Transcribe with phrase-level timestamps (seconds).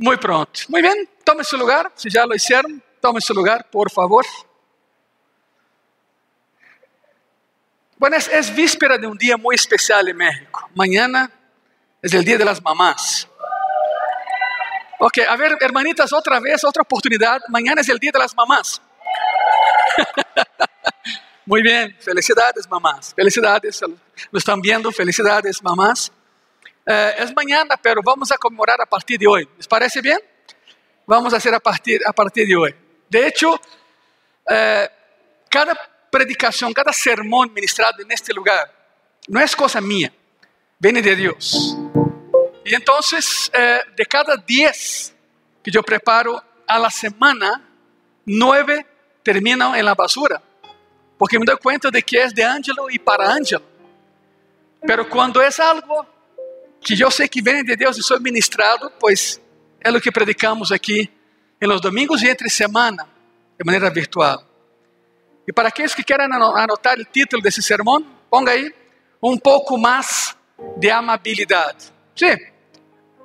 [0.00, 0.60] Muy pronto.
[0.68, 1.92] Muy bien, tome su lugar.
[1.94, 4.24] Si ya lo hicieron, tome su lugar, por favor.
[7.98, 10.70] Bueno, es, es víspera de un día muy especial en México.
[10.74, 11.30] Mañana
[12.00, 13.28] es el Día de las Mamás.
[15.00, 17.42] Ok, a ver, hermanitas, otra vez, otra oportunidad.
[17.48, 18.80] Mañana es el Día de las Mamás.
[21.44, 23.80] Muy bien, felicidades mamás, felicidades,
[24.30, 26.10] lo están viendo, felicidades mamás.
[26.86, 29.48] Eh, es mañana, pero vamos a conmemorar a partir de hoy.
[29.56, 30.18] ¿Les parece bien?
[31.06, 32.74] Vamos a hacer a partir, a partir de hoy.
[33.08, 33.60] De hecho,
[34.48, 34.88] eh,
[35.48, 35.76] cada
[36.10, 38.72] predicación, cada sermón ministrado en este lugar
[39.28, 40.12] no es cosa mía,
[40.78, 41.76] viene de Dios.
[42.64, 45.14] Y entonces, eh, de cada diez
[45.62, 47.68] que yo preparo a la semana,
[48.24, 48.86] nueve
[49.22, 50.40] terminam en la basura,
[51.18, 53.62] porque me doy cuenta de que es de Ángelo y para Ángelo.
[54.82, 56.06] Pero cuando es algo
[56.82, 59.40] que yo sé que viene de Dios y soy ministrado, pues
[59.80, 61.10] es lo que predicamos aquí
[61.60, 63.06] en los domingos y entre semana,
[63.58, 64.46] de manera virtual.
[65.46, 68.72] E para aqueles que querem anotar o título desse sermão, ponga aí
[69.22, 70.36] um pouco mais
[70.76, 71.92] de amabilidade.
[72.14, 72.36] Sim,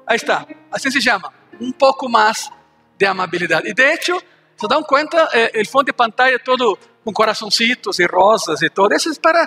[0.08, 2.50] aí está, assim se chama, um pouco mais
[2.98, 3.70] de amabilidade.
[3.70, 4.22] E de hecho,
[4.58, 8.94] se dão conta, eh, o fundo de pantalla todo com coraçõezitos e rosas e todo,
[8.96, 9.44] isso é para,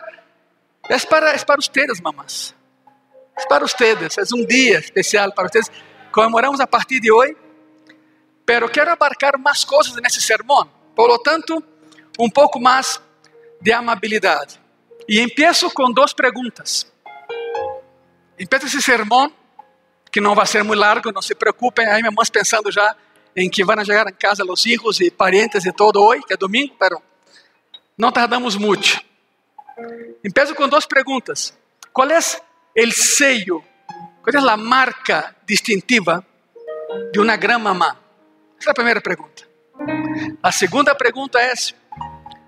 [0.89, 2.55] é para, é para ustedes, mamás.
[3.47, 5.71] Para ustedes, é um dia especial para ustedes.
[6.11, 7.37] Comemoramos a partir de hoje,
[8.45, 10.69] pero quero abarcar mais coisas nesse sermão.
[10.95, 11.63] Por lo tanto,
[12.19, 13.01] um pouco mais
[13.61, 14.61] de amabilidade.
[15.09, 16.91] E empiezo com duas perguntas.
[18.39, 19.33] Empiezo esse sermão,
[20.11, 22.97] que não vai ser muito largo, não se preocupem, aí minha mãe pensando já
[23.37, 26.37] em que vão chegar em casa os filhos e parentes e todo hoje, que é
[26.37, 27.01] domingo, pero
[27.97, 29.01] não tardamos muito.
[30.25, 31.57] Empiezo com duas perguntas.
[31.93, 32.19] Qual é
[32.87, 33.65] o sello,
[34.23, 36.25] qual é a marca distintiva
[37.13, 37.97] de uma grã mamã?
[38.61, 39.49] Essa é a primeira pergunta.
[40.43, 41.53] A segunda pergunta é: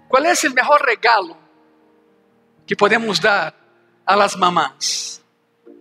[0.08, 1.36] qual é o melhor regalo
[2.67, 3.55] que podemos dar
[4.07, 5.23] a las mamás?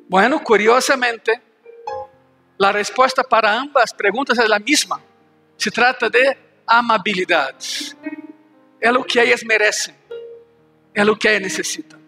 [0.10, 1.32] Bueno, curiosamente,
[2.60, 5.02] a resposta para ambas perguntas é a mesma.
[5.58, 7.96] Se trata de amabilidade.
[8.82, 9.94] É o que elas merecem.
[10.94, 11.99] É o que elas necessitam.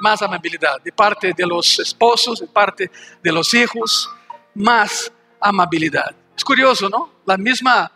[0.00, 2.90] Mais amabilidade de parte de los esposos, de parte
[3.22, 4.08] de los hijos,
[4.54, 6.16] mais amabilidade.
[6.38, 7.10] É curioso, não?
[7.28, 7.90] A mesma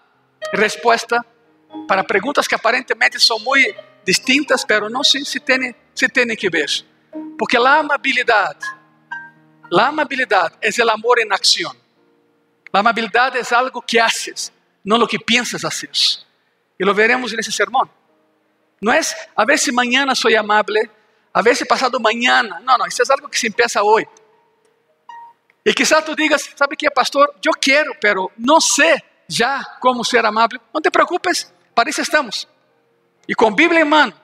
[0.52, 1.24] resposta
[1.88, 6.48] para perguntas que aparentemente são muito distintas, pero não se, se, tem, se tem que
[6.50, 6.70] ver.
[7.38, 8.66] Porque a amabilidade,
[9.72, 11.74] a amabilidade é o amor em ação.
[12.72, 14.52] A amabilidade é algo que haces,
[14.84, 15.90] não o que piensas hacer.
[16.78, 17.88] E lo veremos nesse sermão.
[18.80, 19.00] Não é
[19.36, 20.90] a ver se mañana sou amable,
[21.34, 22.60] a ver se passado mañana.
[22.60, 24.06] Não, não, isso é algo que se empieza hoje.
[25.66, 30.24] E quizás tu digas, sabe que pastor, eu quero, pero não sei já como ser
[30.24, 30.60] amável.
[30.72, 32.46] Não te preocupes, para isso estamos.
[33.26, 34.14] E com Bíblia em mano,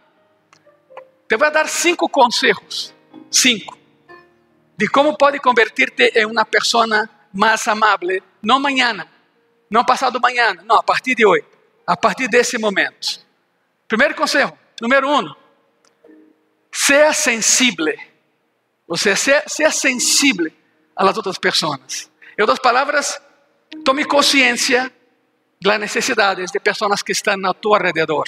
[1.29, 2.95] te vou dar cinco conselhos,
[3.31, 3.77] cinco,
[4.77, 9.09] de como pode convertir-te em uma pessoa mais amável, não amanhã,
[9.71, 11.47] não passado amanhã, não, a partir de hoje,
[11.87, 13.25] a partir desse momento.
[13.89, 15.09] Primeiro conselho, número
[16.81, 17.95] um, seja sensível,
[18.89, 20.51] ou seja, seja sensível
[20.97, 22.11] às outras pessoas.
[22.39, 23.21] Em outras palavras,
[23.85, 24.91] tome consciência
[25.63, 28.25] das necessidades de pessoas que estão a tu alrededor,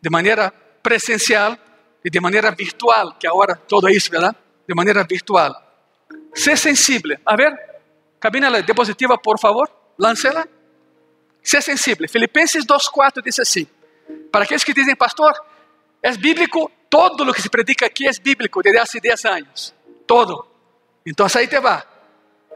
[0.00, 0.50] de maneira
[0.82, 1.56] presencial
[2.04, 4.36] e de maneira virtual, que agora todo isso, verdade?
[4.66, 5.54] De maneira virtual.
[6.34, 7.18] Ser sensível.
[7.24, 7.52] A ver,
[8.18, 10.48] cabina diapositiva, por favor, lancela.
[11.42, 12.08] Ser sensível.
[12.08, 13.66] Filipenses 2,4 diz assim:
[14.30, 15.34] Para aqueles que dizem, pastor,
[16.02, 19.74] é bíblico, todo o que se predica aqui é bíblico, desde há 10 anos.
[20.06, 20.46] Todo.
[21.06, 21.82] Então, aí te vai.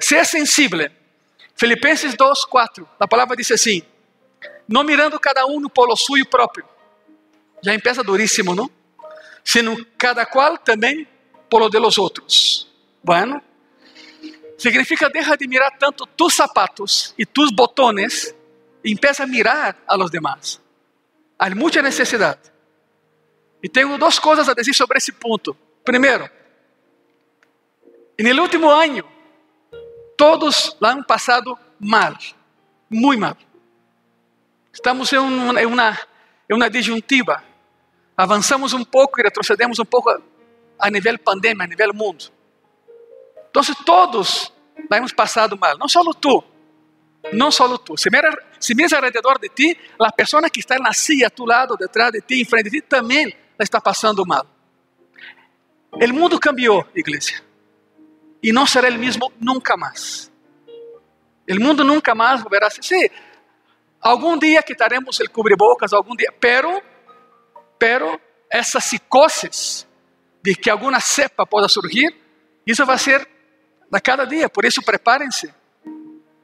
[0.00, 0.90] Ser sensível
[1.56, 3.82] Filipenses 2, 4, a palavra diz assim:
[4.68, 6.66] Não mirando cada um no polo suyo próprio.
[7.62, 8.70] Já empieza duríssimo, não?
[9.42, 11.08] Sino cada qual também
[11.48, 12.70] polo de los outros.
[13.02, 13.42] Bueno,
[14.58, 18.34] significa deja de mirar tanto tus zapatos e tus botones
[18.84, 20.60] e empieza a mirar a los demás.
[21.38, 22.55] Há muita necessidade.
[23.62, 25.56] E tenho duas coisas a dizer sobre esse ponto.
[25.84, 26.28] Primeiro,
[28.18, 29.04] no último ano,
[30.16, 32.16] todos la han pasado mal,
[32.88, 33.36] muy mal.
[34.72, 35.98] Estamos em uma, em uma,
[36.48, 37.42] em uma disyuntiva.
[38.16, 40.10] Avançamos um pouco e retrocedemos um pouco
[40.78, 42.30] a nível pandemia, a nível mundo.
[43.50, 44.52] Então, todos
[44.90, 46.44] la hemos passado mal, não só tu,
[47.32, 47.96] não só tu.
[47.96, 51.44] Se miras, se miras alrededor de ti, a pessoa que está na silla a tu
[51.44, 54.46] lado, detrás de ti, em frente de ti, também está passando mal.
[55.92, 57.46] O mundo cambiou, igreja
[58.46, 60.30] e não será o mesmo nunca mais.
[61.50, 62.82] O mundo nunca mais volverá a ser.
[62.82, 63.10] Sí,
[64.00, 66.80] algum dia quitaremos o cubrebocas, algum dia, pero,
[67.76, 69.84] pero essa psicose
[70.42, 72.14] de que alguma cepa possa surgir,
[72.64, 73.28] isso vai ser
[73.90, 74.48] a cada dia.
[74.48, 75.52] Por isso, preparem-se,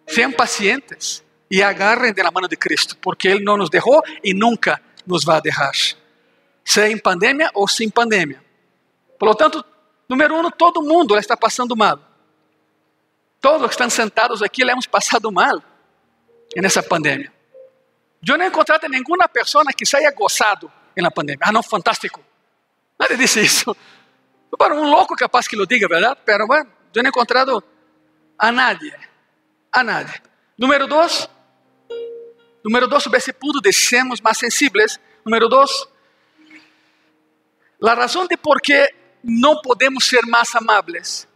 [0.05, 4.83] sejam pacientes e agarrem da mão de Cristo, porque Ele não nos deixou e nunca
[5.07, 5.73] nos vai deixar,
[6.65, 8.43] seja em pandemia ou sem pandemia.
[9.19, 9.65] Por lo tanto,
[10.09, 11.99] número um, todo mundo está passando mal.
[13.41, 15.63] Todos que estão sentados aqui, hemos passado mal
[16.57, 17.33] nessa pandemia.
[18.27, 21.41] Eu não encontrei nenhuma pessoa que se haya gozado na pandemia.
[21.43, 22.25] Ah, não, fantástico.
[22.99, 23.77] Nadie disse isso.
[24.57, 26.21] Para um louco capaz que lo diga, verdade?
[26.25, 27.65] Pero bueno, eu não he encontrado
[28.39, 28.95] a nadie.
[29.73, 30.23] A nadie.
[30.57, 31.29] Número dois.
[32.65, 35.01] Número dois, sobre esse ponto de sermos mais sensíveis.
[35.25, 35.89] Número dois.
[37.85, 38.93] A razão de por que
[39.25, 41.27] não podemos ser mais amáveis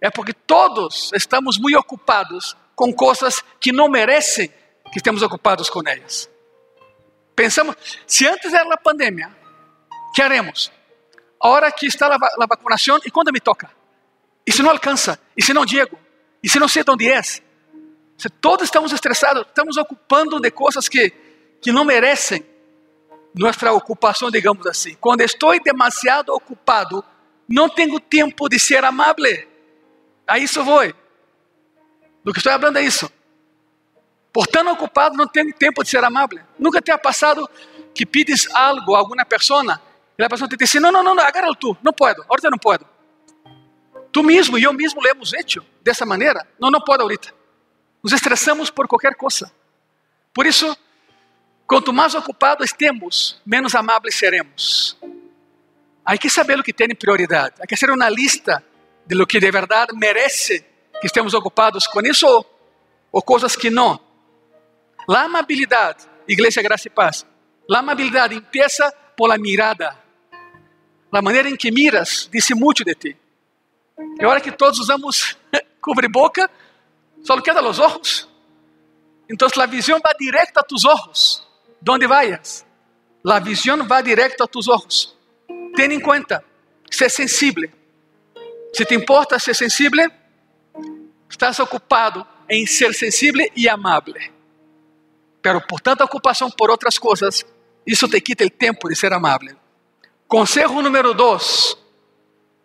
[0.00, 4.48] é porque todos estamos muito ocupados com coisas que não merecem
[4.92, 6.30] que estemos ocupados com elas.
[7.34, 7.76] Pensamos,
[8.06, 9.30] se antes era a pandemia,
[10.14, 10.70] que haremos?
[11.40, 13.70] Ahora que está a, a vacunação, e quando me toca?
[14.46, 15.18] E se não alcança?
[15.36, 15.98] E se não Diego?
[16.42, 17.22] E se não sei onde é?
[17.22, 21.10] Se todos estamos estressados, estamos ocupando de coisas que,
[21.60, 22.44] que não merecem
[23.36, 24.94] nossa ocupação, digamos assim.
[24.94, 27.04] Quando estou demasiado ocupado,
[27.48, 29.46] não tenho tempo de ser amável.
[30.26, 30.92] A isso vou.
[32.24, 33.10] Do que estou falando é isso.
[34.32, 36.40] Por tão ocupado, não tenho tempo de ser amável.
[36.58, 37.48] Nunca te ha passado
[37.94, 39.80] que pides algo a alguma pessoa
[40.18, 42.86] e a pessoa te diz: Não, não, não, agárralo tu, não puedo, ahorita não puedo.
[44.10, 46.46] Tu mesmo e eu mesmo lo hemos hecho dessa maneira.
[46.58, 47.34] Não, não pode ahorita.
[48.02, 49.52] Nos estressamos por qualquer coisa.
[50.32, 50.76] Por isso,
[51.66, 54.96] quanto mais ocupados estemos, menos amáveis seremos.
[56.04, 57.56] Há que saber o que tem prioridade.
[57.60, 58.64] Há que fazer uma lista
[59.04, 60.64] de lo que de verdade merece
[61.00, 62.26] que estemos ocupados com isso
[63.10, 64.00] ou, coisas que não.
[65.08, 67.26] La amabilidade, Igreja Graça e Paz,
[67.68, 69.96] la amabilidade empieza por la mirada.
[71.12, 73.16] La maneira em que miras diz muito de ti.
[74.18, 75.36] É hora que todos usamos
[75.80, 76.50] cubre-boca,
[77.22, 78.28] só queda os olhos.
[79.28, 81.46] Então a visão vai direto a tus olhos,
[81.86, 82.66] donde vayas.
[83.24, 85.16] A visão vai direto a tus olhos.
[85.76, 86.44] Ten em conta,
[86.90, 87.70] ser sensível.
[88.74, 90.10] Se te importa ser sensível,
[91.30, 94.16] estás ocupado em ser sensível e amável.
[95.40, 97.46] Pero por tanta ocupação por outras coisas,
[97.86, 99.56] isso te quita o tempo de ser amável.
[100.26, 101.76] Conselho número dois.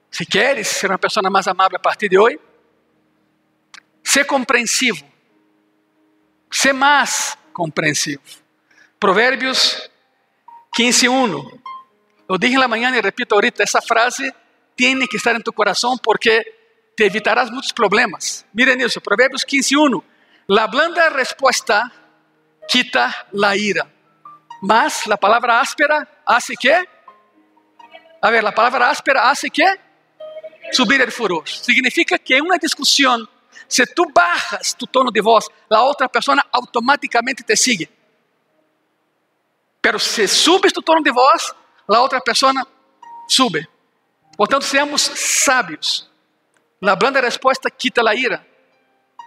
[0.09, 2.39] Se queres ser uma pessoa mais amável a partir de hoje,
[4.03, 5.05] ser compreensivo.
[6.51, 8.40] Ser mais compreensivo.
[9.01, 9.89] Provérbios
[10.77, 11.59] 15:1.
[12.29, 14.31] Eu dije na manhã e repito ahorita, essa frase
[14.77, 16.43] tem que estar em tu coração porque
[16.95, 18.45] te evitarás muitos problemas.
[18.53, 20.03] Miren isso, Provérbios 15:1.
[20.47, 21.91] La blanda respuesta
[22.67, 23.91] quita la ira.
[24.61, 26.87] Mas la palabra áspera hace que?
[28.21, 29.65] A ver, la palabra áspera hace que?
[30.71, 31.49] Subir el furor.
[31.49, 33.27] Significa que en una discusión,
[33.67, 38.00] si tú bajas tu tono de voz, la otra persona automáticamente te sigue.
[39.81, 39.97] Pero
[40.73, 41.55] tu tono de voz,
[41.87, 42.63] la otra persona
[43.27, 43.67] sube.
[44.37, 46.09] Portanto, seamos sábios.
[46.79, 48.45] La blanda respuesta quita la ira,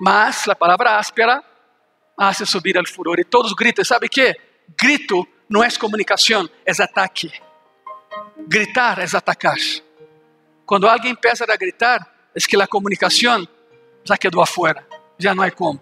[0.00, 1.42] mas la palabra áspera
[2.16, 3.20] hace subir al furor.
[3.20, 4.34] E todos gritam, sabe que?
[4.76, 7.30] Grito não é comunicação, é ataque.
[8.46, 9.56] Gritar é atacar.
[10.66, 12.00] Quando alguém empieza a gritar,
[12.34, 13.46] é que a comunicação
[14.02, 14.86] já quedou afuera.
[15.18, 15.80] Já não há como.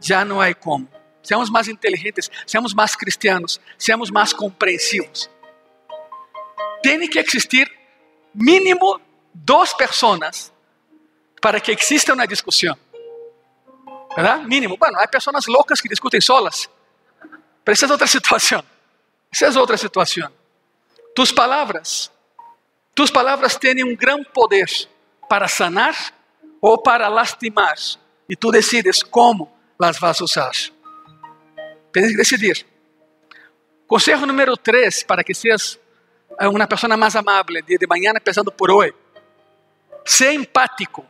[0.00, 0.88] Já não há como.
[1.24, 5.28] Seamos mais inteligentes, seamos mais cristianos, seamos mais compreensivos.
[6.82, 7.68] Tem que existir
[8.32, 9.00] mínimo
[9.32, 10.52] duas pessoas
[11.40, 12.76] para que exista uma discussão.
[14.16, 14.42] ¿verdad?
[14.42, 14.76] Mínimo.
[14.76, 16.70] Bueno, hay personas locas que discuten solas,
[17.62, 18.64] pero esa es otra situación.
[19.30, 20.32] Esa es otra situación.
[21.14, 22.12] Tus palabras,
[22.94, 24.68] tus palabras tienen un gran poder
[25.28, 25.94] para sanar
[26.60, 27.76] ou para lastimar.
[28.28, 30.52] E tu decides como las vas a usar.
[31.94, 32.66] Tienes que decidir.
[33.86, 35.78] Consejo número 3 para que seas
[36.40, 38.92] uma pessoa mais amável dia de manhã, pensando por hoje.
[40.04, 41.06] Ser empático.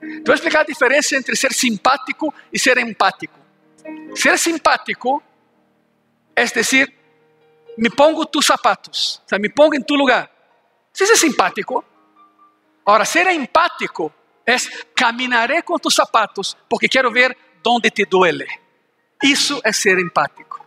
[0.00, 3.38] Te vou explicar a diferença entre ser simpático e ser empático.
[4.16, 5.22] Ser simpático
[6.34, 6.92] é dizer,
[7.78, 10.28] me pongo tus zapatos, o sea, me pongo em tu lugar.
[10.92, 11.84] Isso é simpático.
[12.84, 14.12] Agora, ser empático
[14.44, 14.56] é
[14.96, 18.48] caminharé com tus zapatos porque quero ver onde te duele.
[19.22, 20.64] Isso é ser empático.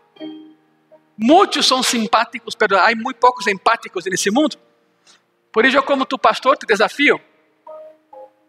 [1.18, 4.58] Muitos são simpáticos, mas há muito poucos empáticos nesse mundo.
[5.52, 7.20] Por isso, eu, como tu pastor, te desafio.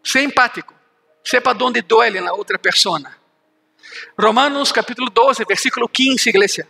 [0.03, 0.75] Ser empático.
[1.25, 3.17] sepa dónde duele en la otra persona.
[4.15, 6.67] Romanos capítulo 12, versículo 15, iglesia.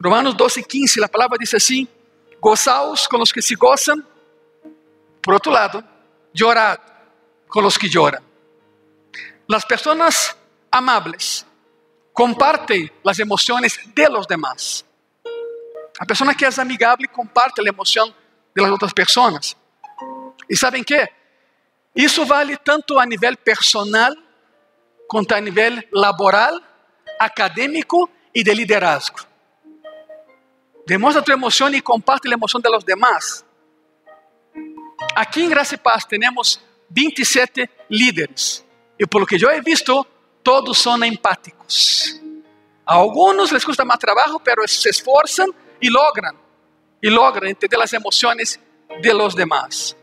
[0.00, 1.86] Romanos 12, 15, la palabra dice así,
[2.40, 4.04] gozaos con los que se gozan,
[5.20, 5.84] por otro lado,
[6.32, 6.78] llorad
[7.46, 8.22] con los que lloran.
[9.46, 10.34] Las personas
[10.70, 11.46] amables
[12.12, 14.84] compartem as emoções de los demás.
[15.98, 18.12] A pessoa que é amigável comparte a emoção
[18.54, 19.56] de las outras pessoas.
[20.48, 21.08] E sabem que?
[21.94, 24.14] Isso vale tanto a nível personal,
[25.06, 26.60] quanto a nível laboral,
[27.18, 29.20] acadêmico e de liderazgo.
[30.86, 33.44] Demonstra tua emoção e comparte a emoção de los demás.
[35.14, 38.64] Aqui em Graça e Paz temos 27 líderes.
[38.98, 40.06] E por lo que eu he visto,
[40.42, 42.20] todos são empáticos.
[42.84, 46.34] A alguns les custa mais trabalho, pero se esforçam e logran,
[47.02, 48.58] e logran entender as emoções
[49.00, 49.96] de los demás.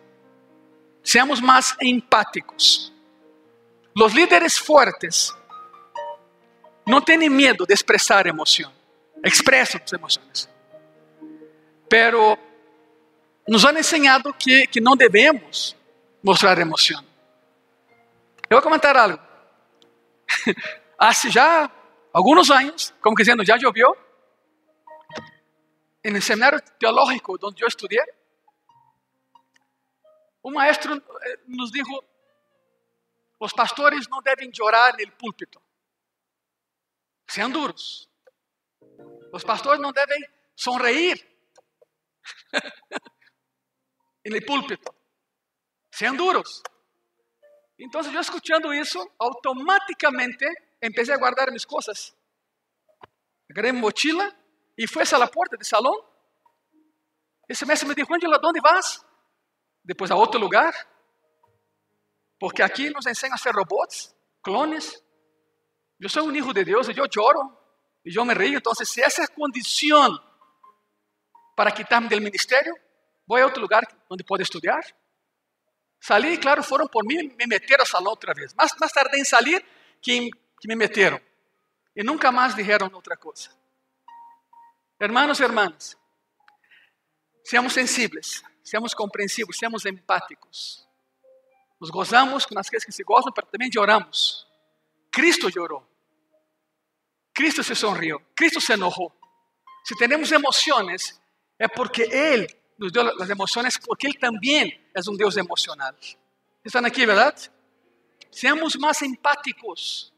[1.03, 2.93] Seamos mais empáticos.
[3.95, 5.33] Los líderes fuertes
[6.85, 8.71] não têm medo de expressar emoção,
[9.23, 10.49] expressam as emoções.
[11.89, 12.37] Pero
[13.47, 15.75] nos han ensinado que, que não devemos
[16.23, 17.03] mostrar emoção.
[18.49, 19.28] Eu vou comentar algo.
[20.97, 21.71] Há já
[22.13, 23.95] alguns anos, como dizendo, já choveu,
[26.05, 27.99] no seminário teológico onde eu estudei,
[30.43, 32.03] um maestro eh, nos dijo:
[33.39, 35.61] os pastores não devem chorar no púlpito.
[37.29, 38.09] Sean duros.
[39.31, 40.19] Os pastores não devem
[40.55, 41.23] sonreír
[44.25, 44.93] no púlpito.
[45.93, 46.63] Sean duros.
[47.79, 50.45] Então, eu escutando isso, automaticamente
[50.83, 52.13] empecé a guardar mis cosas.
[53.49, 54.35] Agarré mi mochila
[54.75, 55.95] y fui a la puerta del salón.
[57.47, 59.03] Ese mestre me dijo, Angela, ¿dónde vas?
[59.83, 60.73] Depois a outro lugar.
[62.37, 65.01] Porque aqui nos ensinam a ser robots, clones.
[65.99, 67.39] Eu sou um filho de Deus e eu choro
[68.05, 68.57] e eu me rio.
[68.57, 70.17] Então, se essa condição
[71.55, 72.73] para quitar-me do ministério,
[73.25, 74.81] vou a outro lugar onde pode estudar.
[75.99, 78.53] Salí, claro, foram por mim, me meteram ao salão outra vez.
[78.53, 79.63] Mas mais tarde em sair,
[80.01, 80.29] que,
[80.59, 81.19] que me meteram.
[81.95, 83.49] E nunca mais disseram outra coisa.
[84.99, 85.97] Hermanos e hermanas,
[87.43, 90.87] seamos sensíveis, seamos compreensivos, seamos empáticos.
[91.79, 94.45] Nos gozamos com aqueles que se gozam, mas também choramos.
[95.11, 95.87] Cristo chorou.
[97.33, 98.21] Cristo se sonriu.
[98.35, 99.13] Cristo se enojou.
[99.85, 101.19] Se temos emoções,
[101.57, 102.47] é porque Ele
[102.79, 105.95] nos dio las emociones porque Él también es un Dios emocional.
[106.63, 107.35] ¿Están aquí, verdad?
[108.31, 110.13] Seamos más empáticos.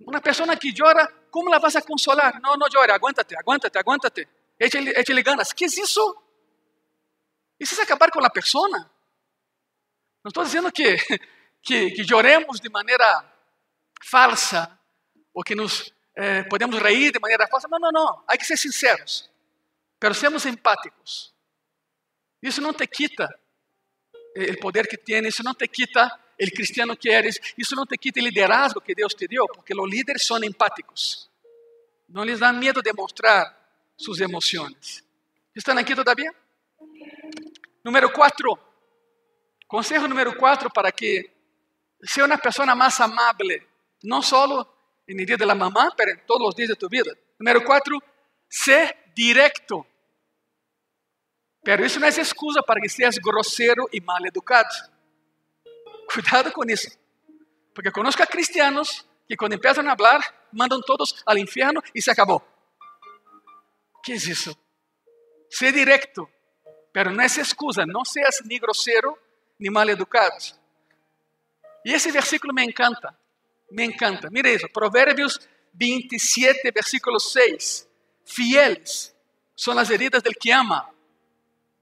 [0.00, 2.40] Una persona que llora, ¿cómo la vas a consolar?
[2.42, 4.28] No, no llore, aguántate, aguántate, aguántate.
[4.58, 5.54] Échale, échale ganas.
[5.54, 6.22] ¿Qué es eso?
[7.58, 8.90] Isso é acabar com a persona.
[10.24, 10.96] Não estou dizendo que,
[11.62, 13.24] que, que, lloremos de maneira
[14.04, 14.76] falsa
[15.32, 17.68] ou que nos eh, podemos reír de maneira falsa.
[17.68, 18.24] Não, não, não.
[18.26, 19.31] Há que ser sinceros.
[20.02, 21.32] Pero seamos empáticos.
[22.42, 23.32] Isso não te quita
[24.36, 27.96] o poder que tienes, isso não te quita o cristiano que eres, isso não te
[27.96, 31.30] quita o liderazgo que Deus te deu, porque os líderes são empáticos.
[32.08, 33.56] Não lhes dá medo de mostrar
[33.96, 35.04] suas emoções.
[35.54, 36.34] Estão aqui todavia?
[37.84, 38.58] Número 4.
[39.68, 41.30] Consejo número 4 para que
[42.02, 43.62] seja uma pessoa mais amável,
[44.02, 44.66] não só no
[45.24, 47.16] dia da mamã, mas em todos os dias de tu vida.
[47.38, 48.02] Número 4.
[48.50, 49.86] Ser directo.
[51.64, 54.74] Pero isso não é excusa para que seas grosseiro e mal educado.
[56.12, 56.88] Cuidado com isso.
[57.74, 60.20] Porque conozco a cristianos que quando começam a falar,
[60.52, 62.42] mandam todos ao inferno e se acabou.
[64.04, 64.56] que é isso?
[65.48, 66.28] Ser directo.
[66.92, 67.86] Pero não é excusa.
[67.86, 69.16] Não seas nem grosseiro
[69.58, 70.36] nem mal educado.
[71.84, 73.16] E esse versículo me encanta.
[73.70, 74.28] Me encanta.
[74.30, 74.68] Mire isso.
[74.68, 75.38] Provérbios
[75.74, 77.88] 27, versículo 6.
[78.24, 79.14] Fieles
[79.56, 80.92] são as heridas del que ama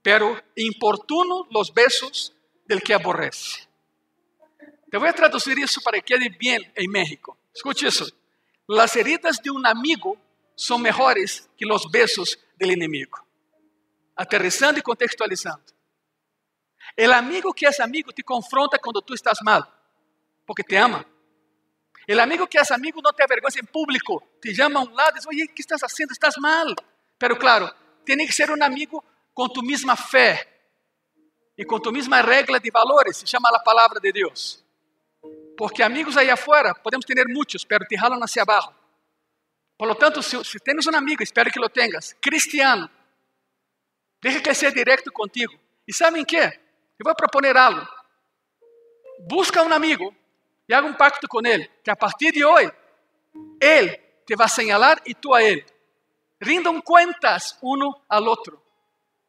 [0.01, 2.33] pero importuno los besos
[2.65, 3.67] del que aborrece.
[4.89, 7.37] Te voy a traducir eso para que quede bien en México.
[7.53, 8.05] Escuche eso.
[8.67, 10.17] Las heridas de un amigo
[10.55, 13.25] son mejores que los besos del enemigo.
[14.15, 15.73] Aterrizando y contextualizando.
[16.95, 19.63] El amigo que es amigo te confronta cuando tú estás mal,
[20.45, 21.05] porque te ama.
[22.05, 25.11] El amigo que es amigo no te avergüenza en público, te llama a un lado
[25.11, 26.11] y dice, oye, ¿qué estás haciendo?
[26.11, 26.75] Estás mal.
[27.17, 29.03] Pero claro, tiene que ser un amigo
[29.33, 30.47] com tu mesma fé
[31.57, 34.63] e com tu mesma regra de valores, se chama a palavra de Deus.
[35.57, 38.73] Porque amigos aí afuera podemos ter muitos, pero te jalam hacia abaixo.
[39.77, 42.89] Por lo tanto, se, se tens um amigo, espero que lo tengas, cristiano,
[44.21, 45.53] deixa que seja direto contigo.
[45.87, 46.37] E sabem que?
[46.37, 47.87] Eu vou proponer algo.
[49.27, 50.15] Busca um amigo
[50.69, 52.71] e haga um pacto com ele, que a partir de hoje,
[53.59, 55.65] ele te vai señalar e tu a ele.
[56.39, 58.61] Rindam contas uno al outro.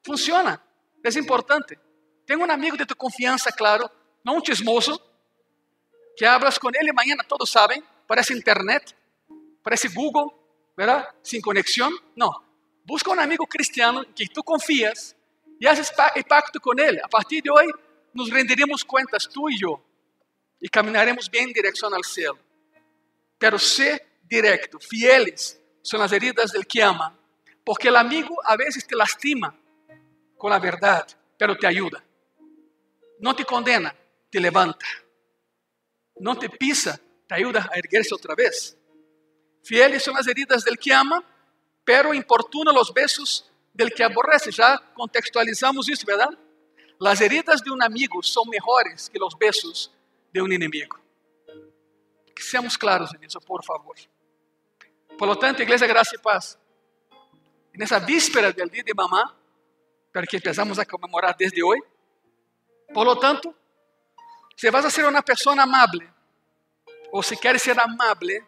[0.05, 0.63] Funciona,
[1.05, 1.79] é importante.
[2.27, 3.91] Tem um amigo de tu confiança, claro,
[4.25, 5.01] não um chismoso,
[6.17, 8.95] que hablas com ele amanhã, todos sabem, parece internet,
[9.63, 10.33] parece Google,
[10.77, 11.09] ¿verdad?
[11.23, 11.93] Sin conexión.
[12.17, 12.31] No,
[12.85, 15.17] busca um amigo cristiano que tu confias
[15.61, 15.91] e haces
[16.29, 17.01] pacto com ele.
[17.01, 17.73] A partir de hoje,
[18.13, 19.83] nos renderemos contas, tu e eu,
[20.61, 22.39] e caminharemos bem em direção ao céu.
[23.39, 27.19] Pero sé directo, fieles são as heridas del que ama,
[27.65, 29.57] porque o amigo a vezes te lastima
[30.43, 32.05] com a verdade, pero te ajuda.
[33.21, 33.95] Não te condena,
[34.29, 34.85] te levanta.
[36.19, 38.77] Não te pisa, te ajuda a erguer-se outra vez.
[39.65, 41.25] Fieles são as heridas del que ama,
[41.85, 44.51] pero importuna los besos del que aborrece.
[44.51, 46.37] Já contextualizamos isso, verdade?
[47.01, 49.93] As heridas de um amigo são melhores que os besos
[50.33, 50.99] de um inimigo.
[52.35, 53.95] Que seamos claros nisso, por favor.
[55.17, 56.59] Por lo tanto, Igreja Graça e Paz,
[57.77, 59.37] nessa víspera do dia de mamá,
[60.13, 61.83] para que empezamos a comemorar desde hoje,
[62.93, 63.55] por lo tanto,
[64.57, 66.07] se vas a ser uma pessoa amável,
[67.11, 68.45] ou se queres ser amável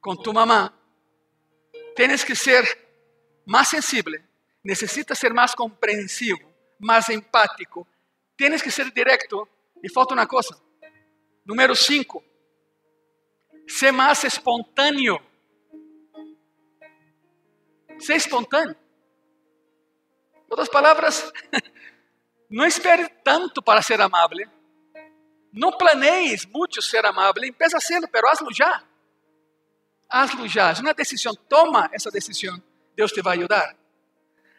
[0.00, 0.72] com tu mamá,
[1.96, 2.62] tienes que ser
[3.44, 4.20] mais sensível,
[4.64, 7.86] necessitas ser mais compreensivo, mais empático,
[8.36, 9.48] tienes que ser directo.
[9.84, 10.56] E falta uma coisa.
[11.44, 12.22] Número 5.
[13.66, 15.20] Ser mais espontâneo.
[17.98, 18.76] Ser espontâneo.
[20.52, 21.32] Outras palavras,
[22.50, 24.46] não espere tanto para ser amável.
[25.50, 27.42] Não planees muito ser amável.
[27.42, 28.84] Empieza a serlo, pero hazlo já.
[30.10, 30.70] Hazlo já.
[30.72, 31.32] É uma decisão.
[31.48, 32.62] Toma essa decisão.
[32.94, 33.74] Deus te vai ajudar.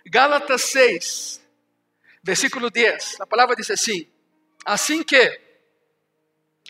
[0.08, 1.48] Gálatas 6,
[2.24, 3.22] versículo 10.
[3.22, 4.10] A palavra diz assim:
[4.66, 5.40] Assim que,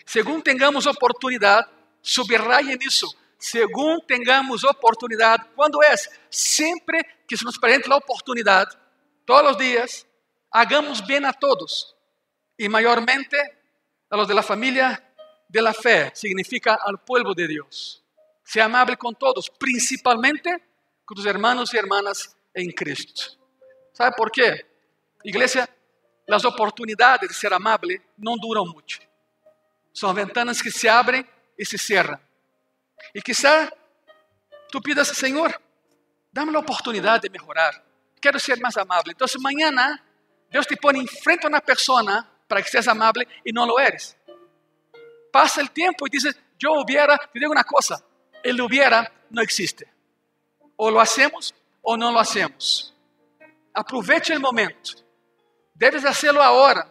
[0.04, 1.66] segundo tengamos oportunidade,
[2.02, 3.06] subraye nisso,
[3.38, 5.94] segundo tengamos oportunidade, quando é?
[6.30, 8.83] Sempre que se nos presente a oportunidade,
[9.24, 10.06] todos os dias,
[10.50, 11.96] hagamos bem a todos,
[12.58, 13.36] e maiormente
[14.10, 15.02] a los de la familia
[15.48, 18.04] de la fe, significa al pueblo de Dios.
[18.44, 20.50] Sea amable con todos, principalmente
[21.04, 23.22] con tus hermanos y hermanas en Cristo.
[23.92, 24.66] ¿Sabe por qué?
[25.22, 25.68] Iglesia,
[26.26, 29.00] las oportunidades de ser amable no duran mucho.
[29.92, 32.20] Son ventanas que se abren y se cierran.
[33.12, 33.72] Y quizá
[34.70, 35.60] tú pidas, Señor,
[36.30, 37.84] dame la oportunidad de mejorar.
[38.24, 39.12] Quero ser mais amável.
[39.12, 39.70] Então, amanhã
[40.48, 43.78] Deus te põe em frente a uma pessoa para que seas amável e não lo
[43.78, 44.16] eres.
[45.30, 48.02] Passa o tempo e diz: Eu hubiera, te digo uma coisa,
[48.42, 49.86] ele hubiera não existe.
[50.78, 52.94] Ou lo hacemos ou não lo hacemos.
[53.74, 55.04] Aproveite o momento.
[55.74, 56.90] Debes hacerlo agora,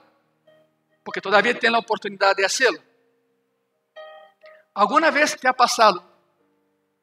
[1.04, 2.80] porque todavía tem a oportunidade de hacerlo.
[4.76, 6.04] Alguma vez te ha passado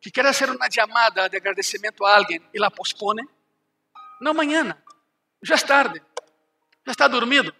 [0.01, 3.29] que quer fazer uma chamada de agradecimento a alguém e la pospone?
[4.21, 4.77] Não amanhã,
[5.43, 6.03] já é tarde,
[6.87, 7.55] já está dormido.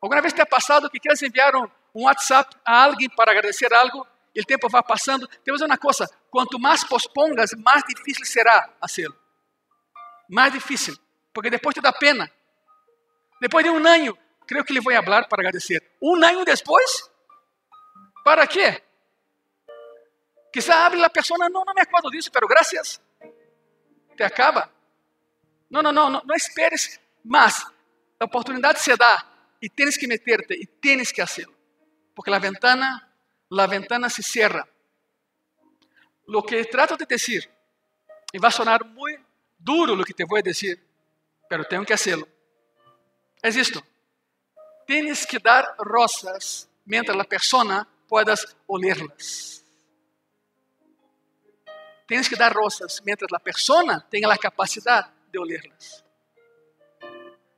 [0.00, 3.72] Alguma vez te ha passado que queres enviar um, um WhatsApp a alguém para agradecer
[3.72, 5.28] algo e o tempo vai passando?
[5.44, 9.16] Temos uma coisa: quanto mais pospongas, mais difícil será fazê-lo.
[10.28, 10.96] Mais difícil,
[11.32, 12.30] porque depois te dá pena.
[13.40, 15.82] Depois de um ano, creio que lhe vou falar para agradecer.
[16.02, 17.10] Um ano depois?
[18.24, 18.82] Para quê?
[20.52, 23.00] Quizá hable a pessoa, não, não me acordo disso, pero graças.
[24.16, 24.70] Te acaba.
[25.72, 27.66] Não, não, não, não, não esperes, mas
[28.20, 29.26] a oportunidade se dá
[29.58, 31.54] y tienes que meterte y tienes que hacerlo.
[32.14, 33.10] Porque la ventana,
[33.48, 34.68] la ventana se cierra.
[36.26, 37.48] Lo que trato de decir,
[38.34, 39.16] y va a sonar muy
[39.58, 40.78] duro lo que te a decir,
[41.48, 42.28] pero tengo que hacerlo,
[43.40, 43.82] es esto.
[44.86, 49.64] Tienes que dar rosas mientras la persona puedas olerlas.
[52.06, 56.04] Tienes que dar rosas mientras la persona tenga la capacidad de olerlas.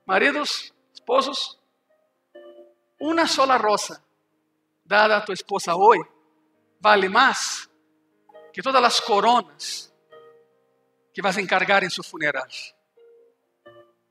[0.06, 1.58] Maridos, esposos,
[3.00, 4.02] uma sola rosa
[4.84, 6.08] dada a tua esposa hoje
[6.80, 7.68] vale mais
[8.52, 9.92] que todas as coronas
[11.12, 12.46] que vas a encargar em seu funeral.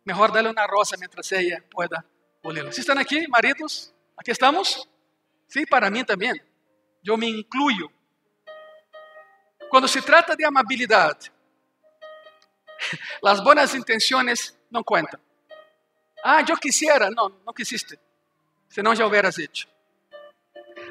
[0.06, 2.06] Mejor dale uma rosa mientras ella pueda
[2.44, 2.72] olerla.
[2.72, 3.94] ¿Sí están aqui, maridos?
[4.18, 4.90] Aqui estamos?
[5.48, 6.34] Sí, para mim também.
[7.06, 7.90] Eu me incluyo.
[9.70, 11.32] Quando se trata de amabilidade,
[13.26, 15.20] as boas intenções não contam.
[16.24, 17.10] Ah, eu quisiera.
[17.10, 18.00] Não, não quisiste
[18.74, 19.68] senão já houveras hecho.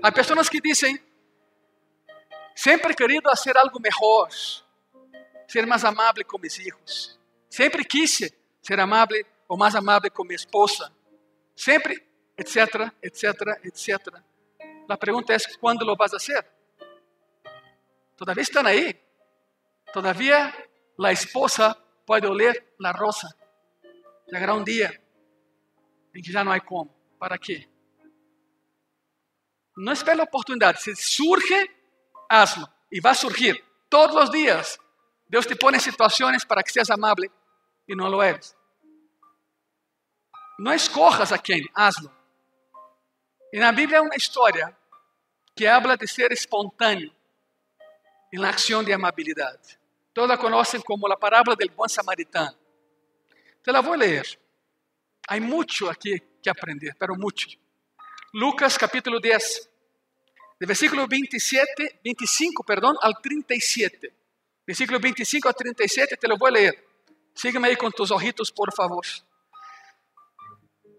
[0.01, 1.03] Há pessoas que dizem,
[2.55, 4.29] sempre querido fazer algo melhor,
[5.49, 7.19] ser mais amável com meus filhos.
[7.51, 10.93] Sempre quise ser amável ou mais amável com minha esposa.
[11.57, 14.25] Sempre, etcétera, etcétera, etcétera.
[14.89, 16.49] La pregunta es, ¿cuándo lo vas a hacer?
[18.17, 18.97] Todavía están ahí.
[19.93, 20.55] Todavía
[20.97, 21.77] la esposa
[22.13, 23.35] puede oler la rosa.
[24.27, 24.91] Llegará un día
[26.13, 26.95] en que ya no hay cómo.
[27.19, 27.67] ¿Para qué?
[29.77, 30.77] No espera la oportunidad.
[30.79, 31.75] Si surge,
[32.29, 32.69] hazlo.
[32.91, 34.79] Y va a surgir todos los días.
[35.27, 37.31] Dios te pone situaciones para que seas amable
[37.87, 38.55] y no lo eres.
[40.59, 42.13] No escojas a quién, hazlo.
[43.51, 44.79] En la Biblia hay una historia
[45.57, 47.11] que habla de ser espontáneo
[48.31, 49.59] en la acción de amabilidad.
[50.13, 50.37] Todos la
[50.85, 52.57] como la parábola del buen samaritano.
[53.63, 54.27] Te la voy a leer.
[55.29, 57.49] Hay mucho aquí que aprender, pero mucho.
[58.33, 59.71] Lucas capítulo 10,
[60.61, 64.15] de versículo 27, 25, perdón, al 37.
[64.67, 66.89] Versículo 25 a 37, te lo voy a leer.
[67.35, 69.05] Sígueme ahí con tus ojitos, por favor.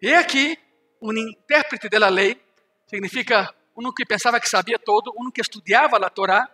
[0.02, 0.58] E aqui,
[1.02, 2.41] um intérprete da lei,
[2.88, 6.49] significa um que pensava que sabia todo, um que estudava a Torá,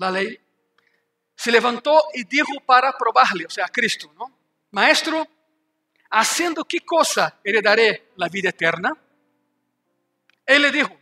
[0.00, 0.40] a lei,
[1.42, 4.32] se levantou e disse para provar-lhe, ou seja, a Cristo, não?
[4.70, 5.26] Maestro,
[6.08, 8.96] haciendo que coisa heredaré a vida eterna?
[10.46, 10.96] Ele disse,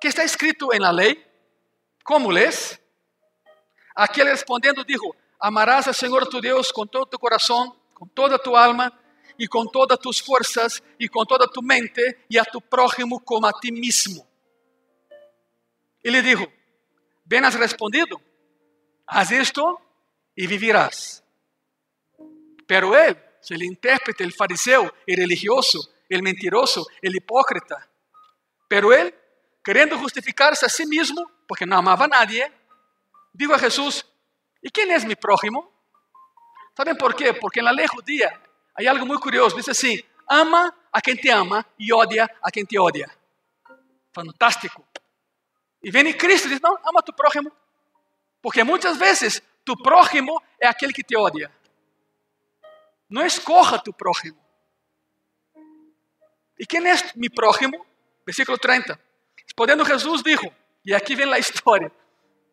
[0.00, 1.22] que está escrito em la lei?
[2.02, 2.80] Como lês?
[3.94, 8.56] Aquele respondendo dijo, amarás al Senhor tu Deus com todo tu coração, com toda tu
[8.56, 8.90] alma
[9.36, 13.46] y con todas tus fuerzas y con toda tu mente y a tu prójimo como
[13.46, 14.26] a ti mismo.
[16.02, 16.46] Y le dijo,
[17.26, 18.18] bien has respondido,
[19.06, 19.80] haz esto
[20.34, 21.22] y vivirás.
[22.66, 23.16] Pero él,
[23.48, 27.88] el intérprete, el fariseo, el religioso, el mentiroso, el hipócrita,
[28.68, 29.14] pero él,
[29.62, 32.52] queriendo justificarse a sí mismo, porque no amaba a nadie,
[33.32, 34.04] dijo a Jesús,
[34.60, 35.72] ¿y quién es mi prójimo?
[36.76, 37.34] ¿Saben por qué?
[37.34, 38.40] Porque en la ley judía
[38.74, 42.66] Hay algo muy curioso, dice así, ama a quien te ama y odia a quien
[42.66, 43.10] te odia.
[44.12, 44.84] Fantástico.
[45.80, 47.50] Y viene Cristo y dice, no, ama tu prójimo.
[48.46, 51.50] Porque muchas veces tu prójimo es aquel que te odia.
[53.08, 54.40] No escoja tu prójimo.
[56.56, 57.84] ¿Y quién es mi prójimo?
[58.24, 58.96] Versículo 30.
[59.42, 60.46] Respondiendo Jesús dijo,
[60.84, 61.90] y aquí viene la historia,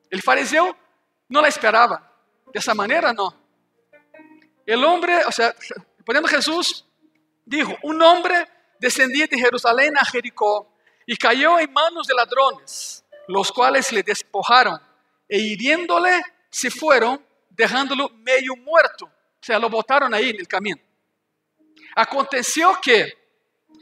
[0.09, 0.75] el fariseo
[1.29, 2.11] no la esperaba.
[2.51, 3.31] De esa manera no.
[4.65, 5.53] El hombre, o sea,
[6.03, 6.87] Podendo Jesús
[7.45, 8.47] dijo, un hombre
[8.79, 10.73] descendía de Jerusalén a Jericó
[11.05, 14.81] y cayó en manos de ladrones, los cuales le despojaron
[15.27, 19.05] e hiriéndole se fueron, dejándolo medio muerto.
[19.05, 20.79] O sea, lo botaron ahí en el camino.
[21.95, 23.13] Aconteció que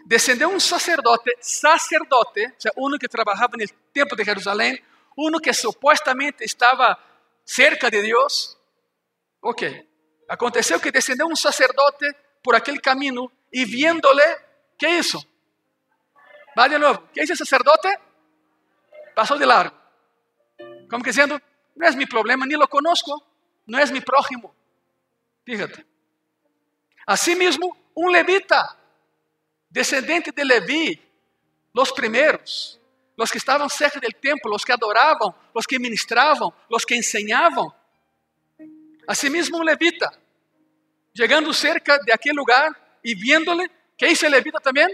[0.06, 4.84] descendió un sacerdote, sacerdote, o sea, uno que trabajaba en el templo de Jerusalén,
[5.16, 6.98] uno que supuestamente estaba
[7.44, 8.58] cerca de Dios.
[9.42, 9.64] Ok,
[10.32, 12.10] Aconteceu que descendeu um sacerdote
[12.42, 14.24] por aquele caminho e viéndole,
[14.78, 15.22] que é isso?
[16.56, 17.06] Vai de novo.
[17.12, 17.90] Que é esse sacerdote?
[19.14, 19.76] Passou de largo.
[20.92, 21.42] Como que dizendo,
[21.74, 23.26] não é meu problema, nem lo conozco,
[23.66, 24.54] não é meu prójimo.
[25.46, 25.86] Fíjate.
[27.08, 28.78] Asimismo, um levita,
[29.70, 31.02] descendente de Levi,
[31.74, 32.78] los primeiros,
[33.16, 37.72] los que estavam cerca del templo, los que adoravam, los que ministravam, los que ensinavam.
[39.08, 40.12] Asimismo, um levita,
[41.14, 44.90] llegando cerca de aquel lugar y viéndole, ¿qué hizo el levita también?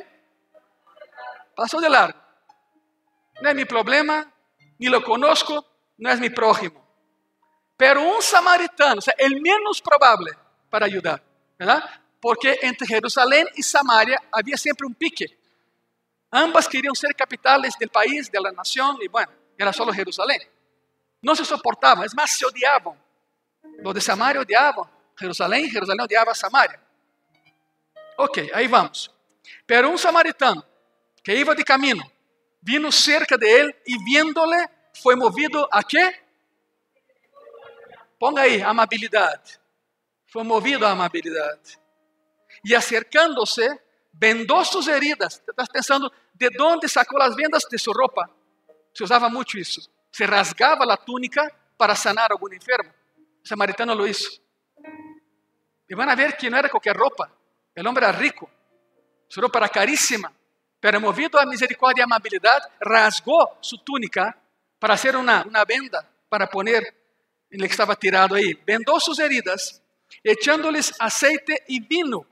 [1.56, 2.20] Pasó de largo.
[3.42, 4.32] No es mi problema,
[4.78, 5.66] ni lo conozco,
[5.98, 6.86] no es mi prójimo.
[7.76, 10.32] Pero un samaritano, o sea, el menos probable
[10.70, 11.22] para ayudar,
[11.58, 11.84] ¿verdad?
[12.20, 15.38] Porque entre Jerusalén y Samaria había siempre un pique.
[16.32, 20.42] Ambas querían ser capitales del país, de la nación, y bueno, era solo Jerusalén.
[21.22, 23.00] No se soportaban, es más, se odiaban.
[23.80, 26.80] Los de Samaria odiaban Jerusalém, Jerusalém odiava Samaria.
[28.18, 29.12] Ok, aí vamos.
[29.66, 30.64] Pero um samaritano
[31.24, 32.04] que iba de caminho,
[32.62, 34.70] vino cerca de él e viéndole,
[35.02, 36.22] foi movido a quê?
[38.20, 39.60] Ponga aí, amabilidade.
[40.32, 41.80] Foi movido a amabilidade.
[42.66, 43.68] E acercándose,
[44.14, 45.42] vendou suas heridas.
[45.48, 48.30] Estás pensando, de onde sacou as vendas de sua roupa?
[48.94, 49.82] Se usava muito isso.
[50.12, 52.92] Se rasgava a túnica para sanar algum enfermo.
[53.44, 54.42] O samaritano lo hizo.
[55.96, 57.32] Van a ver que no era cualquier ropa.
[57.74, 58.50] El hombre era rico.
[59.30, 60.34] Su ropa era carísima.
[60.80, 64.38] Pero movido a misericordia y amabilidad, rasgó su túnica
[64.80, 66.84] para hacer una, una venda para poner
[67.50, 68.54] en el que estaba tirado ahí.
[68.66, 69.82] Vendó sus heridas,
[70.24, 72.26] echándoles aceite y vino.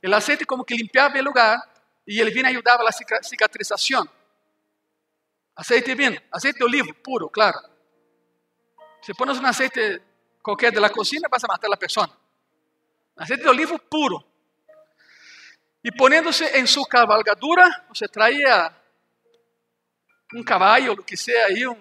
[0.00, 1.58] El aceite como que limpiaba el lugar
[2.06, 4.08] y el vino ayudaba a la cicatrización.
[5.56, 7.60] Aceite y vino, aceite de olivo puro, claro.
[9.00, 10.02] Si pones un aceite
[10.42, 12.12] cualquier de la cocina, vas a matar a la persona.
[13.16, 14.24] Aceite de olivo puro.
[15.82, 18.74] Y poniéndose en su cabalgadura, o sea, traía
[20.34, 21.78] un caballo, lo que sea, ahí, un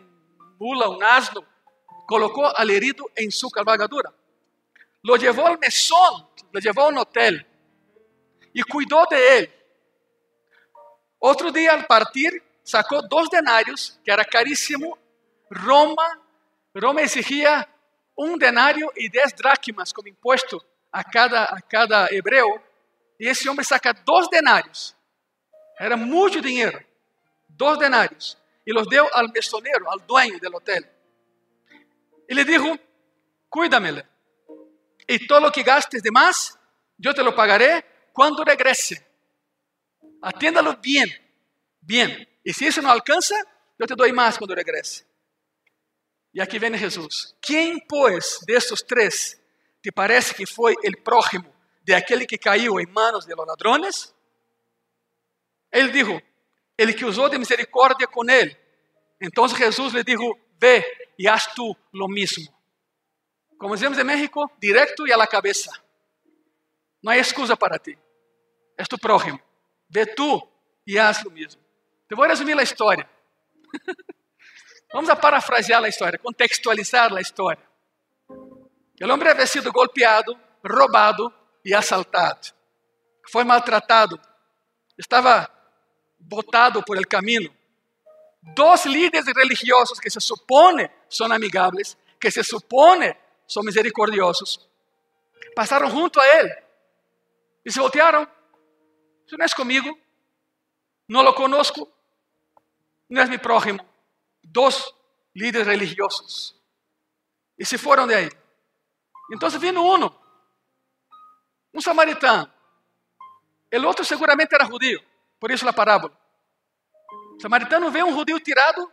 [0.60, 1.44] mula, un asno,
[2.06, 4.14] colocó al herido en su cabalgadura.
[5.02, 7.46] Lo llevó al mesón, lo llevó a un hotel
[8.54, 9.54] y cuidó de él.
[11.20, 12.32] Otro día al partir
[12.64, 14.98] sacó dos denarios, que era carísimo.
[15.50, 16.22] Roma,
[16.74, 17.68] Roma exigía
[18.16, 22.62] un denario y diez dracmas como impuesto a cada, a cada hebreo.
[23.18, 24.96] Y ese hombre saca dos denarios.
[25.80, 26.80] Era mucho dinero.
[27.48, 28.38] Dos denarios.
[28.66, 30.90] Y los dio al mesonero, al dueño del hotel.
[32.28, 32.78] Y le dijo,
[33.50, 34.08] cuídamele.
[35.08, 36.58] Y todo lo que gastes de más,
[36.98, 39.06] yo te lo pagaré cuando regrese.
[40.22, 41.10] Atiéndalo bien,
[41.82, 42.28] bien.
[42.44, 43.36] Y si eso no alcanza,
[43.78, 45.06] yo te doy más cuando regrese.
[46.32, 47.36] Y aquí viene Jesús.
[47.42, 49.40] ¿Quién pues de estos tres
[49.82, 54.16] te parece que fue el prójimo de aquel que cayó en manos de los ladrones?
[55.70, 56.20] Él dijo,
[56.78, 58.58] el que usó de misericordia con él.
[59.20, 60.86] Entonces Jesús le dijo, ve
[61.18, 62.52] y haz tú lo mismo.
[63.58, 65.72] Como decimos en México, directo y a la cabeza.
[67.02, 67.96] No hay excusa para ti.
[68.78, 69.40] Es tu prójimo.
[69.88, 70.42] Ve tú
[70.86, 71.62] y haz lo mismo.
[72.08, 73.10] Te voy a resumir la historia.
[74.94, 77.68] Vamos a parafrasear la historia, contextualizar la historia.
[78.98, 82.40] El hombre había sido golpeado, robado y asaltado.
[83.24, 84.20] Fue maltratado.
[84.96, 85.63] Estaba
[86.28, 87.50] botado por el camino.
[88.42, 94.70] Dos líderes religiosos que se supone son amigables, que se supone son misericordiosos,
[95.56, 96.52] pasaron junto a él
[97.64, 98.28] y se voltearon.
[99.26, 99.98] Eso no es conmigo,
[101.08, 101.90] no lo conozco,
[103.10, 103.86] no es mi prójimo.
[104.42, 104.94] Dos
[105.34, 106.60] líderes religiosos.
[107.58, 108.30] Y se fueron de ahí.
[109.32, 110.20] Entonces vino uno,
[111.72, 112.52] un samaritano.
[113.70, 115.00] El otro seguramente era judío,
[115.44, 116.18] por eso la parábola.
[117.36, 118.90] O samaritano ve un judío tirado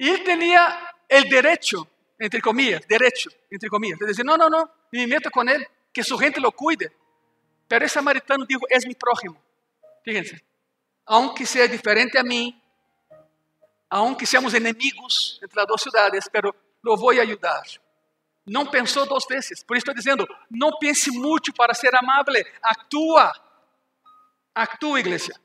[0.00, 1.88] y él tenía el derecho,
[2.18, 6.02] entre comillas, derecho, entre comillas, de decir, no, no, no, me meto con él, que
[6.02, 6.90] su gente lo cuide.
[7.68, 9.40] Pero ese samaritano dijo, es mi prójimo.
[10.02, 10.44] Fíjense,
[11.04, 12.60] aunque sea diferente a mí,
[13.88, 17.62] aunque seamos enemigos entre las dos ciudades, pero lo voy a ayudar.
[18.44, 19.62] No pensó dos veces.
[19.62, 22.44] Por eso estoy diciendo, no piense mucho para ser amable.
[22.60, 23.45] Actúa.
[24.56, 25.38] Actúa, iglesia.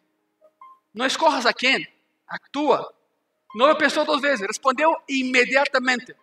[0.94, 1.86] No escojas a quién.
[2.26, 2.90] Actúa.
[3.54, 4.48] No lo pensó dos veces.
[4.48, 6.16] Respondió inmediatamente.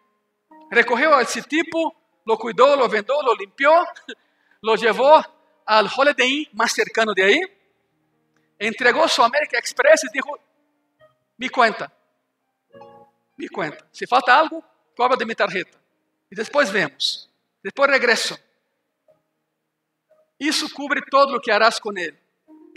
[0.70, 3.70] Recogió a ese tipo, lo cuidó, lo vendó, lo limpió,
[4.62, 5.22] lo llevó
[5.66, 7.40] al Holiday Inn más cercano de ahí.
[8.59, 10.38] Entregó su American Express y dijo,
[11.37, 11.92] mi cuenta.
[13.37, 13.87] Mi cuenta.
[13.92, 14.64] Si falta algo,
[14.96, 15.79] cobra de mi tarjeta.
[16.31, 17.31] E depois vemos.
[17.62, 18.35] Depois regresso.
[20.40, 22.28] Isso cubre todo o que harás com ele.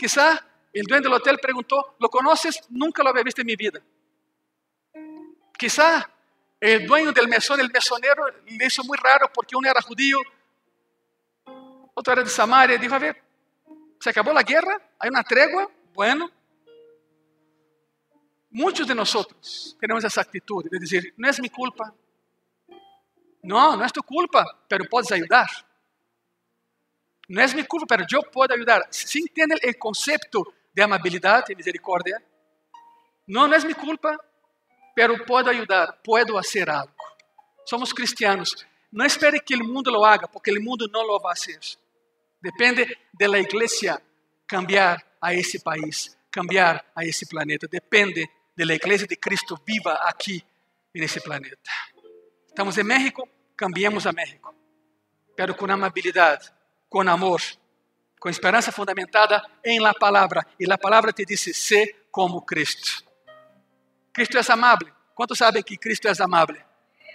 [0.02, 2.58] Quizá o dueño do hotel perguntou: ¿lo conoces?
[2.70, 3.80] Nunca lo había visto en mi vida.
[5.56, 6.10] Quizá
[6.58, 10.18] el dueño del mesón, el mesonero, le hizo muy raro porque uno era judío,
[11.94, 12.78] otro era de Samaria.
[12.78, 13.22] Dijo: A ver,
[14.00, 14.74] ¿se acabó la guerra?
[14.98, 15.70] ¿Hay una tregua?
[15.94, 16.28] Bueno.
[18.50, 21.94] Muchos de nosotros tenemos esa actitud de decir: No es mi culpa,
[23.44, 25.48] no, no es tu culpa, pero puedes ayudar.
[27.28, 28.86] No es mi culpa, pero yo puedo ayudar.
[28.90, 32.22] ¿Sí entienden el concepto de amabilidad y misericordia?
[33.26, 34.18] No, no es mi culpa,
[34.94, 36.94] pero puedo ayudar, puedo hacer algo.
[37.64, 38.66] Somos cristianos.
[38.90, 41.60] No espere que el mundo lo haga, porque el mundo no lo va a hacer.
[42.40, 44.02] Depende de la iglesia
[44.46, 47.66] cambiar a ese país, cambiar a ese planeta.
[47.70, 50.44] Depende de la de Cristo viva aquí
[50.92, 51.70] en ese planeta.
[52.46, 54.54] Estamos en México, cambiemos a México,
[55.34, 56.40] pero con amabilidad,
[56.92, 57.40] con amor,
[58.18, 60.46] con esperanza fundamentada en la palabra.
[60.58, 62.90] Y la palabra te dice, sé como Cristo.
[64.12, 64.92] Cristo es amable.
[65.14, 66.62] ¿Cuántos saben que Cristo es amable?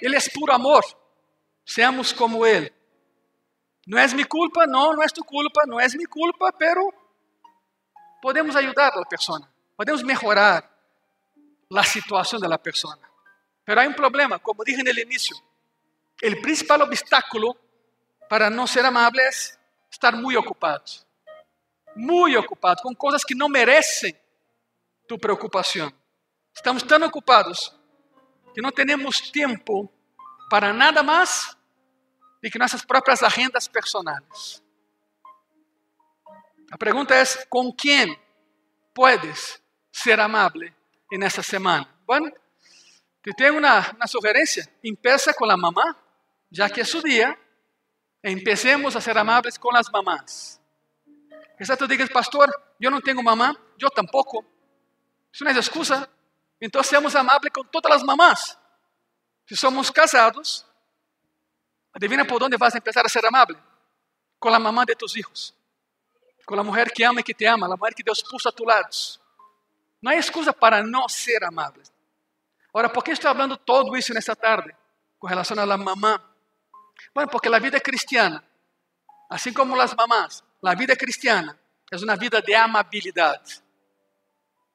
[0.01, 0.83] Él es puro amor.
[1.63, 2.73] Seamos como Él.
[3.85, 6.89] No es mi culpa, no, no es tu culpa, no es mi culpa, pero
[8.21, 10.69] podemos ayudar a la persona, podemos mejorar
[11.69, 13.07] la situación de la persona.
[13.63, 15.37] Pero hay un problema, como dije en el inicio.
[16.19, 17.55] El principal obstáculo
[18.27, 19.56] para no ser amable es
[19.97, 20.83] estar muy ocupado.
[21.95, 24.15] Muy ocupado con cosas que no merecen
[25.07, 25.93] tu preocupación.
[26.55, 27.75] Estamos tan ocupados
[28.53, 29.91] que no tenemos tiempo
[30.49, 31.57] para nada más
[32.41, 34.63] de que nuestras propias agendas personales.
[36.69, 38.15] La pregunta es, ¿con quién
[38.93, 40.75] puedes ser amable
[41.09, 41.89] en esta semana?
[42.05, 42.31] Bueno,
[43.23, 44.69] te tengo una, una sugerencia.
[44.83, 45.97] Empieza con la mamá,
[46.51, 47.37] ya que es su día.
[48.21, 50.59] Empecemos a ser amables con las mamás.
[51.57, 52.49] Quizás tú digas, pastor,
[52.79, 54.45] yo no tengo mamá, yo tampoco.
[55.31, 56.09] Eso no excusa.
[56.59, 58.57] Entonces seamos amables con todas las mamás.
[59.45, 60.65] Si somos casados,
[61.93, 63.57] adivina por dónde vas a empezar a ser amable.
[64.39, 65.55] Con la mamá de tus hijos.
[66.45, 68.51] Con la mujer que ama y que te ama, la mujer que Dios puso a
[68.51, 68.87] tu lado.
[70.01, 71.91] No hay excusa para no ser amables.
[72.73, 74.75] Ahora, ¿por qué estoy hablando todo eso en esta tarde
[75.17, 76.36] con relación a la mamá?
[77.13, 78.43] Bueno, porque la vida cristiana,
[79.29, 81.57] así como las mamás, la vida cristiana
[81.89, 83.41] es una vida de amabilidad.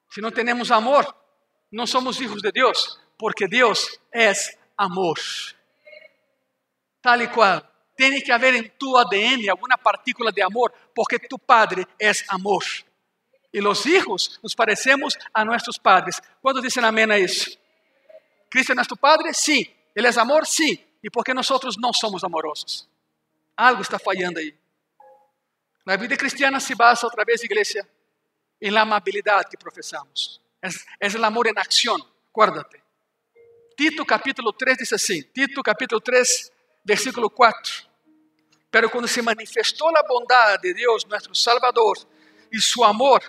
[0.08, 1.16] Si no tenemos amor,
[1.70, 5.18] no somos hijos de Dios, porque Dios es amor.
[7.00, 7.68] Tal y cual.
[7.94, 12.64] Tiene que haber en tu ADN alguna partícula de amor, porque tu padre es amor.
[13.52, 16.22] Y los hijos nos parecemos a nuestros padres.
[16.40, 17.50] ¿Cuántos dicen amén a eso?
[18.48, 19.34] ¿Cristo es nuestro padre?
[19.34, 19.74] Sí.
[19.94, 20.46] ¿Él es amor?
[20.46, 20.84] Sí.
[21.02, 22.88] ¿Y por qué nosotros no somos amorosos?
[23.56, 24.56] Algo está fallando ahí.
[25.84, 27.86] La vida cristiana se basa otra vez, iglesia,
[28.60, 30.40] en la amabilidad que profesamos.
[30.60, 32.82] Es, es el amor en acción, acuérdate.
[33.76, 36.52] Tito capítulo 3 dice así, Tito capítulo 3,
[36.84, 37.72] versículo 4.
[38.70, 41.98] Pero cuando se manifestó la bondad de Dios nuestro Salvador
[42.50, 43.22] y su amor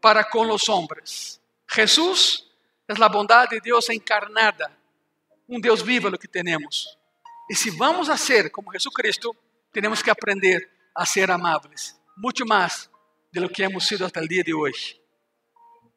[0.00, 2.50] para con los hombres, Jesús
[2.88, 4.76] es la bondad de Dios encarnada,
[5.46, 6.98] un Dios vivo lo que tenemos.
[7.50, 9.34] Y si vamos a ser como Jesucristo,
[9.72, 12.88] tenemos que aprender a ser amables mucho más
[13.32, 14.72] de lo que hemos sido hasta el día de hoy.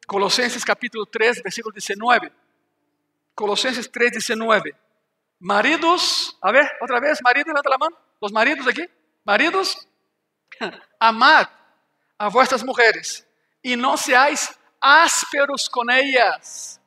[0.04, 2.32] Colosenses capítulo 3, versículo 19.
[3.36, 4.74] Colosenses 3, 19.
[5.38, 7.96] Maridos, a ver, otra vez, maridos, levanta la mano.
[8.20, 8.84] Los maridos aquí,
[9.22, 9.86] maridos,
[10.98, 11.46] amad
[12.18, 13.24] a vuestras mujeres
[13.62, 16.80] y no seáis ásperos con ellas.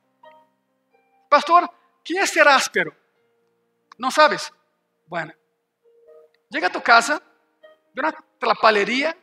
[1.30, 1.72] Pastor,
[2.04, 2.94] ¿qué es ser áspero?
[3.98, 4.52] ¿No sabes?
[5.08, 5.34] Bueno,
[6.50, 7.22] llega a tu casa,
[7.94, 9.16] ve una trapalería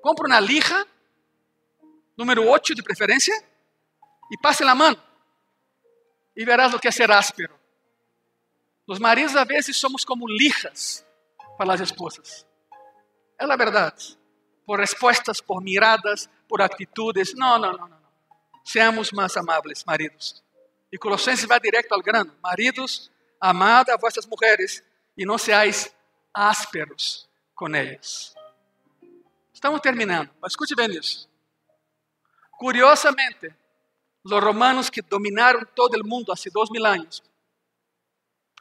[0.00, 0.86] compra una lija,
[2.16, 3.34] número 8 de preferencia,
[4.30, 4.96] y pase la mano.
[6.34, 7.58] Y verás lo que es ser áspero.
[8.86, 11.04] Los maridos a veces somos como lijas
[11.58, 12.46] para las esposas.
[13.38, 13.94] Es la verdad.
[14.64, 17.34] Por respuestas, por miradas, por actitudes.
[17.34, 17.98] No, no, no, no.
[18.64, 20.44] Seamos más amables, maridos.
[20.90, 22.34] Y Colosenses va directo al grano.
[22.42, 24.84] Maridos, amad a vuestras mujeres
[25.18, 25.92] y no seáis
[26.32, 28.34] ásperos con ellas.
[29.52, 31.28] Estamos terminando, mas escute bem isso.
[32.52, 33.52] Curiosamente,
[34.22, 37.20] os romanos que dominaram todo o mundo há dois mil anos,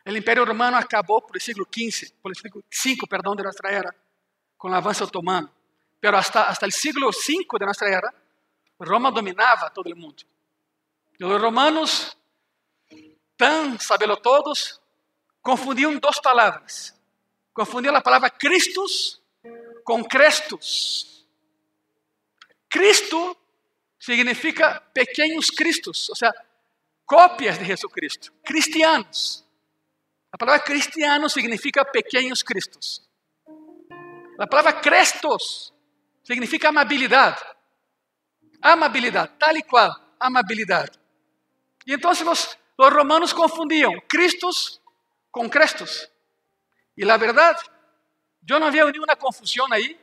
[0.03, 3.93] o Império Romano acabou por século XV, por século V, perdão, de nossa era,
[4.57, 5.51] com o avanço otomano.
[6.01, 8.11] Mas hasta, hasta o século V de nossa era,
[8.79, 10.23] Roma dominava todo o mundo.
[11.19, 12.17] E os romanos,
[13.37, 14.81] tão sabelo todos,
[15.47, 16.93] confundiam duas palavras.
[17.53, 19.21] Confundiam a palavra Christus
[19.85, 21.25] com Crestos.
[22.69, 23.37] Cristo
[23.97, 26.33] significa pequenos cristos, ou seja,
[27.05, 29.45] cópias de Jesucristo, cristianos.
[30.33, 33.01] A palavra cristiano significa pequenos cristos.
[34.37, 35.73] A palavra crestos
[36.25, 37.41] significa amabilidade.
[38.61, 40.99] Amabilidade, tal e qual, amabilidade.
[41.85, 44.81] E então os, os romanos confundiam Cristos
[45.37, 46.09] com Crestos.
[46.97, 47.63] E a verdade
[48.49, 49.99] Eu não veo nenhuma confusão aí.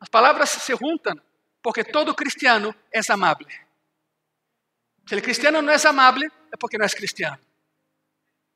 [0.00, 1.18] As palavras se juntam,
[1.62, 3.46] porque todo cristiano é amável.
[5.08, 7.38] Se o cristiano não é amável, é porque não é cristiano.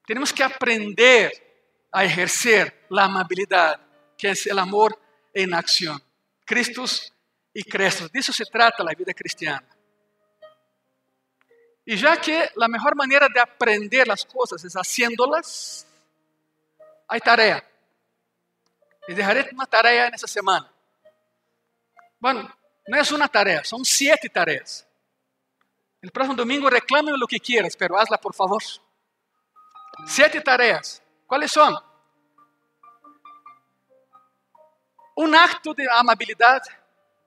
[0.07, 1.31] Temos que aprender
[1.91, 3.81] a exercer a amabilidade,
[4.19, 4.97] que é o amor
[5.35, 5.99] em ação.
[6.45, 7.13] Cristos
[7.55, 8.11] e Crestos.
[8.11, 9.67] Disso se trata a vida cristiana.
[11.87, 15.87] E já que a melhor maneira de aprender as coisas é haciéndolas,
[17.09, 17.67] há tarefa.
[19.09, 20.73] Les dejaré una tarea en esta semana.
[22.21, 22.49] Bueno,
[22.87, 24.87] no es una tarea, son siete tareas.
[26.01, 28.63] El próximo domingo reclame lo que quieras, pero hazla por favor.
[30.07, 31.03] Siete tareas.
[31.27, 31.75] ¿Cuáles son?
[35.17, 36.63] Un acto de amabilidad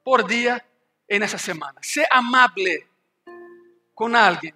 [0.04, 0.66] por día
[1.08, 1.80] en esa semana.
[1.82, 2.88] Sé amable
[3.96, 4.54] con alguien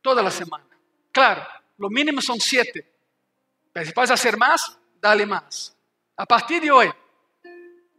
[0.00, 0.64] toda la semana.
[1.12, 1.46] Claro,
[1.76, 2.90] lo mínimo son siete.
[3.72, 5.76] Pero si puedes hacer más, dale más.
[6.16, 6.94] A partir de hoje,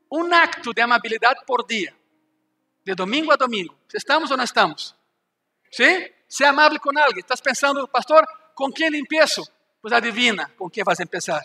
[0.10, 1.96] um acto de amabilidade por dia,
[2.84, 3.76] de domingo a domingo.
[3.94, 4.96] Estamos ou não estamos?
[5.72, 6.08] Sim?
[6.28, 7.20] Ser amável com alguém.
[7.20, 9.44] Estás pensando, pastor, com quem empiezo?
[9.82, 11.44] Pues adivina com quem vas a empezar.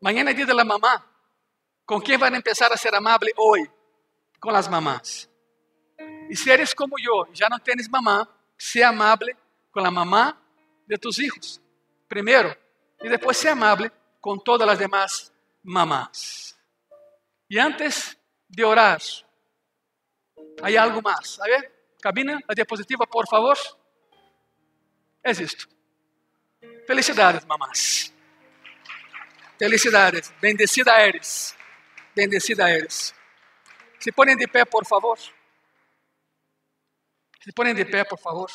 [0.00, 1.04] Mañana é dia de la mamá.
[1.86, 3.70] Com quem vai empezar a ser amável hoje?
[4.40, 5.28] Com as mamás.
[6.28, 9.34] E se eres como eu, já não tens mamá, ser amável
[9.70, 10.36] com a mamá
[10.86, 11.60] de tus hijos.
[12.08, 12.56] Primeiro.
[13.02, 16.58] E depois ser amável com todas as demás mamás.
[17.48, 18.18] E antes
[18.48, 19.00] de orar.
[20.62, 21.40] Hay algo más.
[21.40, 23.56] A ver, cabina, la diapositiva, por favor.
[25.22, 25.66] Es esto.
[26.86, 28.12] Felicidades, mamás.
[29.58, 30.32] Felicidades.
[30.40, 31.56] Bendecida eres.
[32.14, 33.14] Bendecida eres.
[33.98, 35.18] Se ponen de pé, por favor.
[37.48, 38.50] Se ponen de pé, por favor.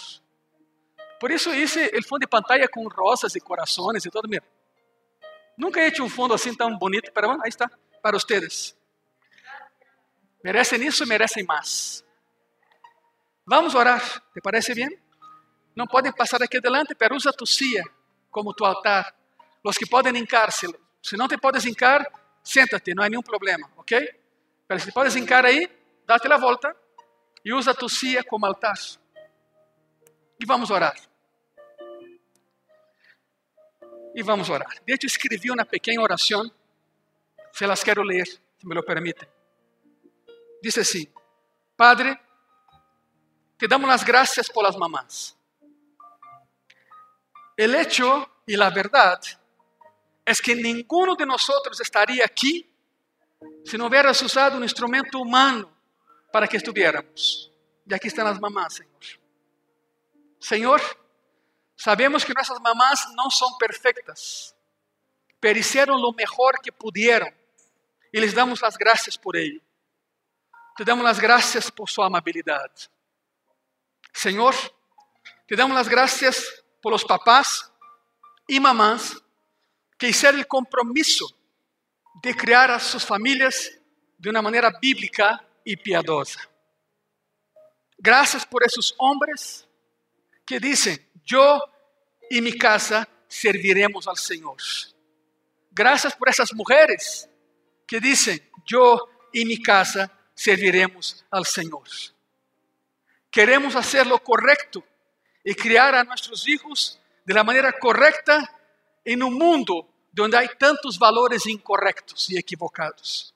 [1.20, 4.30] Por isso hice el fundo de pantalla com rosas e corações e todo.
[4.30, 4.46] Mira,
[5.58, 7.72] nunca he hecho um fundo assim tão bonito, pero bueno, ahí está,
[8.04, 8.78] para ustedes.
[10.44, 12.06] Merecem isso, merecem mais.
[13.48, 14.00] Vamos orar,
[14.32, 14.96] ¿te parece bem?
[15.76, 17.84] Não podem passar aqui adelante, pero usa tu silla
[18.30, 19.12] como tu altar.
[19.66, 20.68] Los que podem hincar-se,
[21.02, 22.06] se não te podes hincar,
[22.44, 24.08] senta-te, não há nenhum problema, ok?
[24.68, 25.68] Pero se podes hincar aí,
[26.06, 26.83] dá-te a volta
[27.44, 28.78] e usa tu silla como altar.
[30.40, 30.96] E vamos orar.
[34.16, 34.82] E vamos orar.
[34.86, 36.52] De hecho, escrevi uma pequena oração,
[37.52, 39.28] se las quero ler, se me lo permitem.
[40.62, 41.12] Diz assim:
[41.76, 42.20] Padre,
[43.58, 45.36] te damos las gracias por las mamás.
[47.58, 49.20] El hecho y la verdad
[50.26, 52.70] es que ninguno de nosotros estaría aquí
[53.66, 55.73] si no hubieras usado un instrumento humano
[56.34, 57.52] para que estuviéramos.
[57.86, 59.22] E aqui estão as mamás, Senhor.
[60.40, 60.98] Senhor,
[61.78, 64.56] sabemos que nossas mamás não são perfeitas,
[65.40, 67.32] pero hicieron lo mejor que pudieron
[68.12, 69.62] e les damos as graças por ello.
[70.76, 72.90] Te damos as graças por sua amabilidade.
[74.12, 74.56] Senhor,
[75.48, 77.72] te damos as graças por los papás
[78.50, 79.22] e mamás
[80.00, 81.28] que hicieron el compromiso
[82.24, 83.72] de criar a sus familias
[84.18, 86.40] de una manera bíblica y piadosa.
[87.98, 89.68] Gracias por esos hombres
[90.46, 91.62] que dicen, yo
[92.30, 94.58] y mi casa serviremos al Señor.
[95.72, 97.30] Gracias por esas mujeres
[97.88, 101.88] que dicen, yo y mi casa serviremos al Señor.
[103.32, 104.84] Queremos hacer lo correcto
[105.44, 108.60] y criar a nuestros hijos de la manera correcta
[109.04, 113.33] en un mundo donde hay tantos valores incorrectos y equivocados.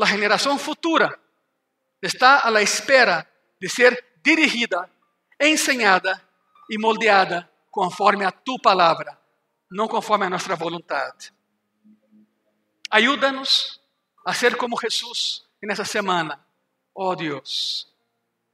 [0.00, 1.14] La generación futura
[2.00, 3.30] está a la espera
[3.60, 4.90] de ser dirigida,
[5.38, 6.26] enseñada
[6.70, 9.20] y moldeada conforme a tu palabra,
[9.68, 11.12] no conforme a nuestra voluntad.
[12.88, 13.84] Ayúdanos
[14.24, 16.46] a ser como Jesús en esa semana,
[16.94, 17.94] oh Dios,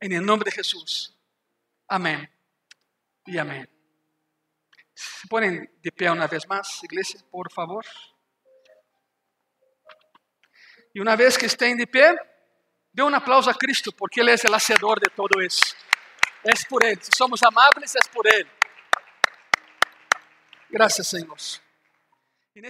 [0.00, 1.16] en el nombre de Jesús.
[1.86, 2.28] Amén
[3.24, 3.70] y amén.
[4.92, 7.86] Se ponen de pé una vez más, iglesia, por favor.
[10.96, 12.16] Y una vez que estén de pie,
[12.90, 15.76] dê um aplauso a Cristo, porque Ele é o hacedor de todo isso.
[16.42, 16.98] É por Ele.
[17.02, 18.48] Se somos amáveis, é por Ele.
[20.70, 21.36] Graças, Senhor.
[22.54, 22.62] E